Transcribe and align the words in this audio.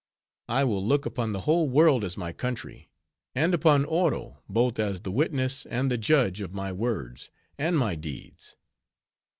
I 0.49 0.63
will 0.63 0.83
look 0.83 1.05
upon 1.05 1.31
the 1.31 1.41
whole 1.41 1.69
world 1.69 2.03
as 2.03 2.17
my 2.17 2.33
country; 2.33 2.89
and 3.35 3.53
upon 3.53 3.85
Oro, 3.85 4.41
both 4.49 4.79
as 4.79 5.01
the 5.01 5.11
witness 5.11 5.63
and 5.67 5.91
the 5.91 5.97
judge 5.99 6.41
of 6.41 6.55
my 6.55 6.71
words 6.71 7.29
and 7.55 7.77
my 7.77 7.93
deeds. 7.93 8.55